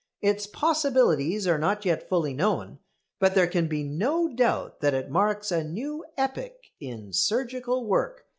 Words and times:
Its 0.23 0.47
possibilities 0.47 1.45
are 1.45 1.59
not 1.59 1.85
yet 1.85 2.09
fully 2.09 2.33
known, 2.33 2.79
but 3.19 3.35
there 3.35 3.45
can 3.45 3.67
be 3.67 3.83
no 3.83 4.27
doubt 4.29 4.79
that 4.79 4.95
it 4.95 5.11
marks 5.11 5.51
a 5.51 5.63
new 5.63 6.03
epoch 6.17 6.55
in 6.79 7.13
surgical 7.13 7.85
work. 7.85 8.25